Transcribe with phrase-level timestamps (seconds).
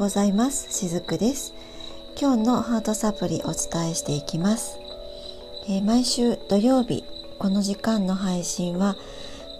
[0.00, 0.72] ございます。
[0.72, 1.52] しずくです。
[2.18, 4.78] 今日のハートサプリお伝えしていきます、
[5.68, 7.04] えー、毎週土曜日
[7.38, 8.96] この時間の配信は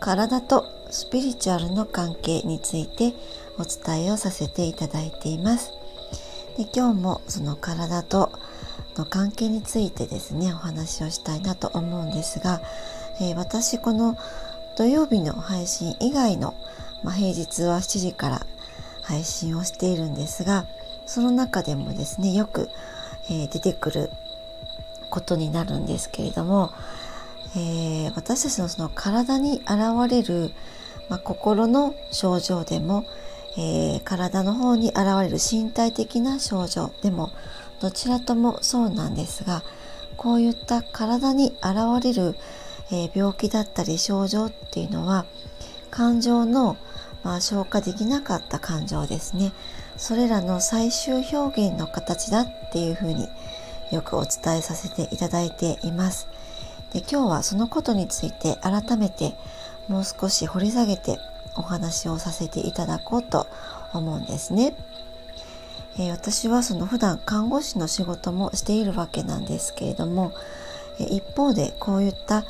[0.00, 3.12] 体とスピリチュアルの関係について
[3.58, 5.72] お伝えをさせていただいています。
[6.57, 8.32] で今日もその体と
[8.96, 12.62] の関係についてですねお話をしたいなと思うんですが、
[13.20, 14.16] えー、私この
[14.79, 16.54] 土曜日の配信以外の、
[17.04, 18.46] まあ、平日は7時から
[19.10, 20.66] 配信をしているんですが
[21.05, 22.69] その中でもですねよく、
[23.28, 24.10] えー、出てくる
[25.10, 26.70] ことになるんですけれども、
[27.56, 30.52] えー、私たちのその体に現れる、
[31.09, 33.05] まあ、心の症状でも、
[33.59, 37.30] えー、体の方に現れる身体的な症状でも
[37.80, 39.64] どちらともそうなんですが
[40.16, 42.36] こういった体に現れる、
[42.92, 45.24] え、病気だったり症状っていうのは
[45.91, 46.77] 感情の
[47.22, 49.52] まあ、消化できなかった感情ですね。
[49.96, 53.28] それらの最終表現の形だっていうふうに
[53.90, 56.28] よくお伝えさせていただいています。
[56.92, 59.34] で今日はそのことについて改めて
[59.88, 61.18] もう少し掘り下げて
[61.56, 63.46] お話をさせていただこうと
[63.92, 64.74] 思うんですね、
[65.98, 70.32] えー、私はその普段看護師の仕事もしているわけなんですけれども、
[70.98, 72.44] 一方でこういった、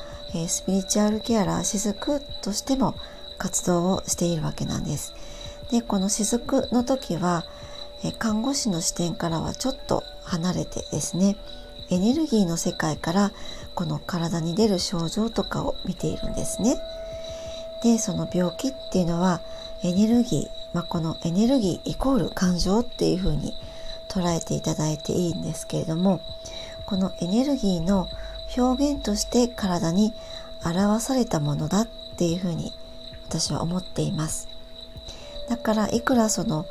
[0.48, 2.94] スピリチュアルケアラー雫としても
[3.40, 5.14] 活動をしているわけなんです。
[5.70, 7.44] でこの雫の時は
[8.18, 11.36] 看護師の視点からはちょっと離れてですね
[11.88, 13.32] エネルギーの世界から
[13.74, 16.76] この体に出る症状とかを見ているんですね。
[17.82, 19.40] でその病気っていうのは
[19.82, 23.54] エネルギー、まあ、このエネルギーイコール感情っていうふうに
[24.10, 26.20] 捉えていただいていいんですけれども
[26.84, 28.06] このエネルギーの
[28.56, 30.12] 表現として体に
[30.62, 32.74] 表されたものだっていうふうに
[33.30, 34.48] 私は思っています。
[35.48, 36.66] だからいくらその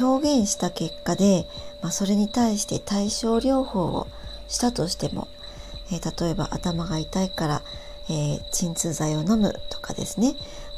[0.00, 1.46] 表現した結果で、
[1.82, 4.06] まあ、それに対して対症療法を
[4.48, 5.28] したとしても、
[5.92, 7.62] えー、例えば頭が痛いから、
[8.08, 10.34] えー、鎮痛剤を飲むとかですね、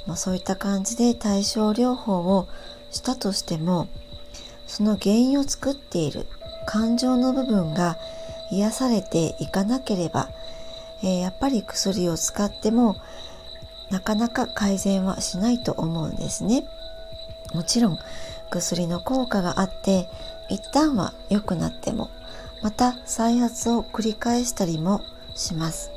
[0.06, 2.48] まあ、そういった感じで対症療法を
[2.90, 3.88] したとしても
[4.66, 6.26] その原因を作っている
[6.66, 7.98] 感情の部分が
[8.52, 10.28] 癒されていかなければ、
[11.02, 12.96] えー、やっぱり薬を使っても
[13.90, 16.64] なかなか改善はしないと思うんですね。
[17.54, 17.98] もちろん
[18.50, 20.08] 薬の効果があって
[20.48, 22.10] 一旦は良くなっても
[22.62, 25.02] また再発を繰り返したりも
[25.34, 25.90] します。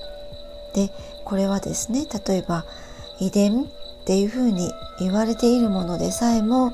[0.74, 0.92] で
[1.26, 2.66] これはですね例えば
[3.20, 3.66] 遺伝っ
[4.06, 6.74] ていうふうに言われているものでさえも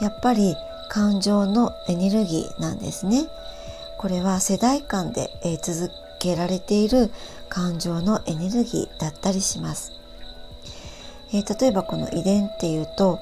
[0.00, 0.56] やっぱり
[0.88, 3.26] 感情のエネルギーなんですね。
[3.98, 5.30] これは世代間で
[5.62, 7.10] 続けられている
[7.48, 10.01] 感情のエネルギーだったりします。
[11.32, 13.20] えー、例えばこの遺伝っていうと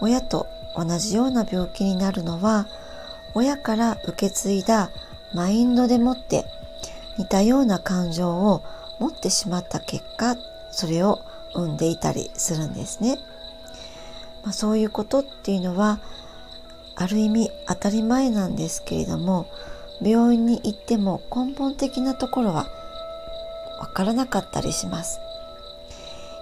[0.00, 2.66] 親と同じような病気になるのは
[3.34, 4.90] 親から受け継いだ
[5.34, 6.44] マインドでもって
[7.18, 8.62] 似たような感情を
[8.98, 10.36] 持ってしまった結果
[10.70, 11.20] それを
[11.54, 13.18] 生んでいたりするんですね。
[14.42, 16.00] まあ、そういうことっていうのは
[16.96, 19.46] ある意味当たり前なんですけれども
[20.00, 22.66] 病院に行っても根本的なところは
[23.80, 25.20] わからなかったりします。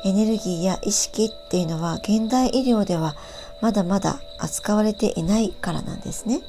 [0.05, 3.17] エネルギーや意識っていうのは現代医療では
[3.61, 6.41] まだまだ扱われていないからなんですね。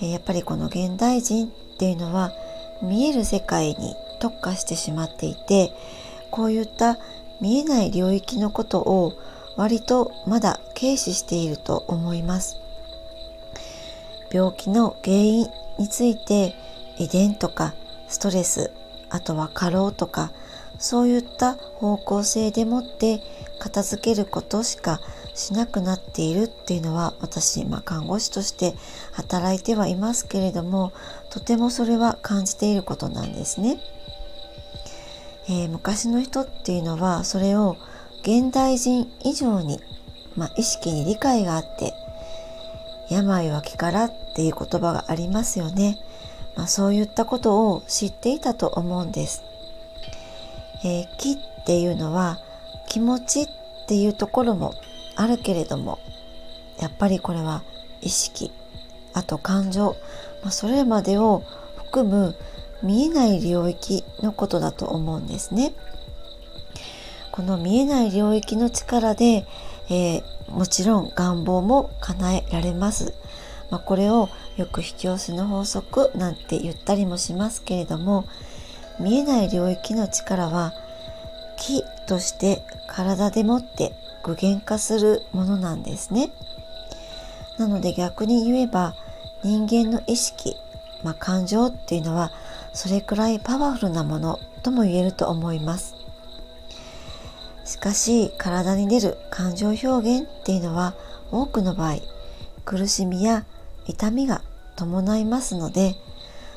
[0.00, 2.32] やっぱりこの現代人っていうのは
[2.82, 5.72] 見える世界に特化してしまっていて
[6.30, 6.98] こういった
[7.40, 9.12] 見えない領域のことを
[9.56, 12.56] 割とまだ軽視していると思います。
[14.32, 15.46] 病気の原因
[15.78, 16.54] について
[16.98, 17.74] 遺伝とか
[18.08, 18.70] ストレス
[19.10, 20.32] あとは過労とか
[20.82, 23.22] そういった方向性でもって
[23.60, 25.00] 片付けることしか
[25.32, 28.74] しなくなっているっていうのは私、まあ、看護師として
[29.12, 30.92] 働いてはいますけれども
[31.30, 33.78] とてもそれは感じていることなんですね。
[35.48, 37.76] えー、昔の人っていうのはそれを
[38.22, 39.80] 現代人以上に、
[40.36, 41.94] まあ、意識に理解があって
[43.08, 45.98] 病は気からっていう言葉がありますよね。
[46.56, 49.44] まあ、そういったことを知っていたと思うんです。
[50.84, 52.38] えー、気っていうのは
[52.88, 53.46] 気持ちっ
[53.86, 54.74] ていうところも
[55.16, 55.98] あるけれども
[56.80, 57.62] やっぱりこれは
[58.00, 58.50] 意識
[59.14, 59.96] あと感情、
[60.42, 61.42] まあ、それまでを
[61.76, 62.34] 含む
[62.82, 65.72] 見えない領域のことだと思うんですね。
[67.30, 69.46] この見えない領域の力で、
[69.88, 73.14] えー、もちろん願望も叶えられます。
[73.70, 78.26] まあ、これをよく引き寄せの法則なんて言ったりもしますけれども
[78.98, 80.72] 見えない領域の力は
[81.56, 83.92] 気として体でもって
[84.22, 86.30] 具現化するものなんですね。
[87.58, 88.94] なので逆に言えば
[89.42, 90.56] 人間の意識、
[91.02, 92.32] まあ、感情っていうのは
[92.72, 95.94] それくらいパワフルなものとも言えると思います
[97.64, 100.94] しかし体に出る感情表現っていうのは
[101.30, 101.96] 多くの場合
[102.64, 103.44] 苦しみや
[103.86, 104.42] 痛みが
[104.76, 105.94] 伴いますので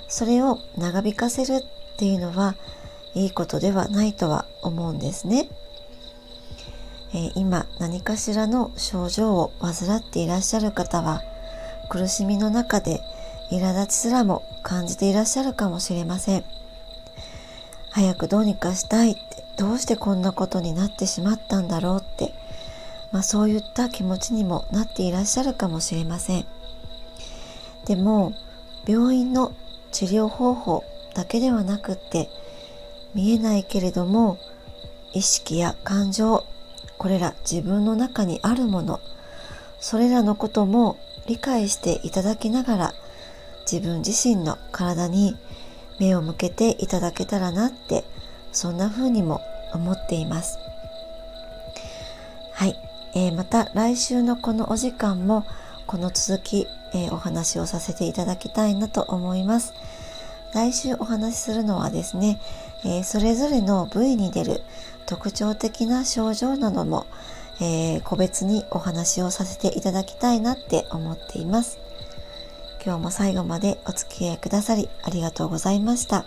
[0.08, 1.62] それを長引かせる
[1.96, 2.56] っていうのは
[3.14, 5.50] いいことではないとは思うんですね。
[7.14, 11.24] え、今何かしらの症状を患っていらっしゃる方は
[11.90, 13.00] 苦しみの中で
[13.50, 16.44] 苛立ちすらも感じていらっしゃるかもしれません。
[17.92, 19.22] 早くどうにかしたいって
[19.56, 22.34] どうしてこんなことになってしまったんだろうって、
[23.14, 26.46] まあ、そういった気持ちにもなっていらっしゃるかもしれません。
[27.86, 28.34] でも
[28.86, 29.54] 病院の
[29.94, 30.84] 治療方法
[31.16, 32.30] だけではなくって
[33.16, 34.38] 見えないけれども
[35.14, 36.44] 意識や感情
[36.98, 39.00] これら自分の中にあるもの
[39.80, 42.94] それらのことも理解していただきながら
[43.70, 45.36] 自分自身の体に
[46.00, 48.04] 目を向けていただけたらなって
[48.52, 49.42] そんな風にも
[49.74, 50.60] 思っています
[52.54, 52.76] はい、
[53.16, 55.46] えー、また来週のこのお時間も
[55.88, 59.74] この続き、えー、お話をさせていただきたいなと思います。
[60.56, 62.40] 来週お話しするのはですね、
[62.86, 64.62] えー、それぞれの部位に出る
[65.06, 67.06] 特徴的な症状なども、
[67.60, 71.78] えー、個別にお話をさせていただきたいなって思っています。
[72.86, 76.24] 今日も最後までお付き合いくださりありがとうございました。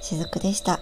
[0.00, 0.80] しずくでした。